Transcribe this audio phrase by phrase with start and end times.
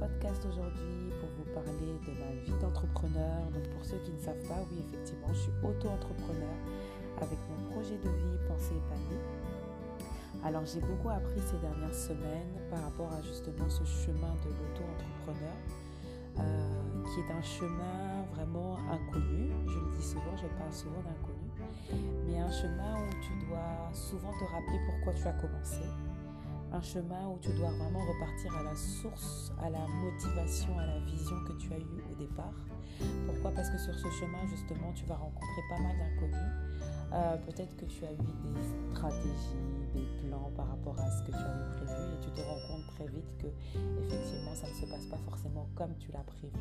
[0.00, 3.50] podcast aujourd'hui pour vous parler de ma vie d'entrepreneur.
[3.54, 6.56] Donc pour ceux qui ne savent pas, oui effectivement, je suis auto-entrepreneur
[7.18, 9.22] avec mon projet de vie Pensée épanouie.
[10.44, 15.56] Alors j'ai beaucoup appris ces dernières semaines par rapport à justement ce chemin de l'auto-entrepreneur
[16.38, 19.50] euh, qui est un chemin vraiment inconnu.
[19.66, 21.50] Je le dis souvent, je parle souvent d'inconnu,
[22.26, 25.82] mais un chemin où tu dois souvent te rappeler pourquoi tu as commencé
[26.72, 30.98] un chemin où tu dois vraiment repartir à la source, à la motivation, à la
[31.00, 32.54] vision que tu as eue au départ.
[33.26, 33.50] Pourquoi?
[33.52, 36.52] Parce que sur ce chemin, justement, tu vas rencontrer pas mal d'inconnus.
[37.12, 39.56] Euh, peut-être que tu as eu des stratégies,
[39.94, 42.86] des plans par rapport à ce que tu avais prévu et tu te rends compte
[42.96, 43.46] très vite que
[44.04, 46.52] effectivement ça ne se passe pas forcément comme tu l'as prévu.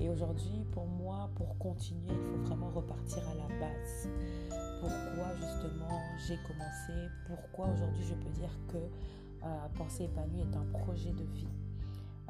[0.00, 4.08] Et aujourd'hui, pour moi, pour continuer, il faut vraiment repartir à la base
[4.80, 6.92] pourquoi justement j'ai commencé,
[7.26, 11.48] pourquoi aujourd'hui je peux dire que euh, Penser épanouie est un projet de vie?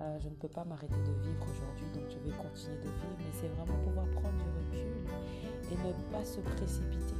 [0.00, 3.16] Euh, je ne peux pas m'arrêter de vivre aujourd'hui, donc je vais continuer de vivre,
[3.18, 5.04] mais c'est vraiment pouvoir prendre du recul
[5.70, 7.14] et ne pas se précipiter.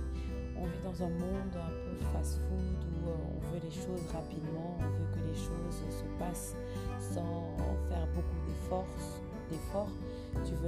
[0.57, 4.79] On vit dans un monde un peu fast-food où euh, on veut les choses rapidement,
[4.79, 6.57] on veut que les choses se passent
[6.99, 7.30] sans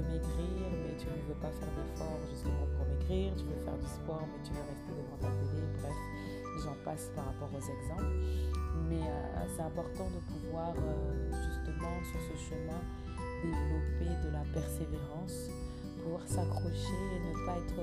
[0.08, 3.32] maigrir, mais tu ne veux pas faire d'efforts justement pour maigrir.
[3.36, 5.62] Tu veux faire du sport, mais tu veux rester devant ta télé.
[5.78, 5.98] Bref,
[6.62, 8.16] j'en passe par rapport aux exemples.
[8.88, 12.80] Mais euh, c'est important de pouvoir euh, justement sur ce chemin
[13.42, 15.50] développer de la persévérance,
[16.02, 17.82] pouvoir s'accrocher et ne pas être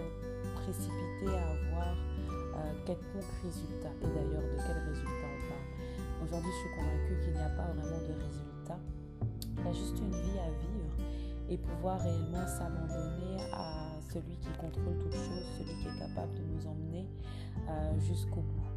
[0.55, 3.91] précipité à avoir euh, quelconque résultat.
[4.01, 5.67] Et d'ailleurs, de quel résultat on parle?
[6.23, 8.79] Aujourd'hui, je suis convaincue qu'il n'y a pas vraiment de résultat.
[9.57, 10.88] Il y a juste une vie à vivre
[11.49, 16.43] et pouvoir réellement s'abandonner à celui qui contrôle toutes choses, celui qui est capable de
[16.43, 17.07] nous emmener
[17.67, 18.69] euh, jusqu'au bout.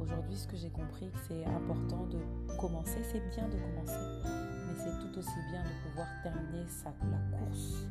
[0.00, 2.18] Aujourd'hui, ce que j'ai compris, c'est important de
[2.56, 2.98] commencer.
[3.02, 7.86] C'est bien de commencer, mais c'est tout aussi bien de pouvoir terminer sa, la course.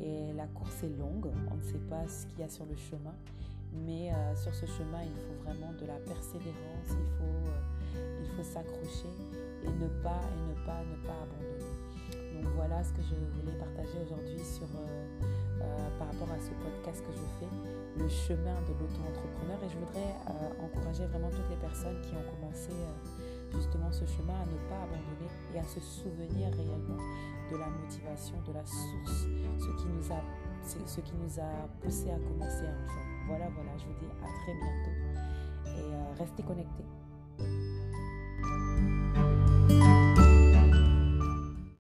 [0.00, 2.74] Et la course est longue, on ne sait pas ce qu'il y a sur le
[2.74, 3.14] chemin,
[3.72, 8.28] mais euh, sur ce chemin, il faut vraiment de la persévérance, il faut, euh, il
[8.30, 9.12] faut s'accrocher
[9.62, 11.91] et ne pas, et ne pas, ne pas abandonner.
[12.56, 14.66] Voilà ce que je voulais partager aujourd'hui sur
[16.02, 17.50] par rapport à ce podcast que je fais,
[18.02, 19.58] le chemin de l'auto-entrepreneur.
[19.62, 24.04] Et je voudrais euh, encourager vraiment toutes les personnes qui ont commencé euh, justement ce
[24.06, 26.98] chemin à ne pas abandonner et à se souvenir réellement
[27.50, 29.26] de la motivation, de la source,
[29.58, 30.22] ce qui nous a,
[30.64, 33.02] ce qui nous a poussé à commencer un jour.
[33.28, 34.90] Voilà, voilà, je vous dis à très bientôt
[35.66, 36.84] et euh, restez connectés.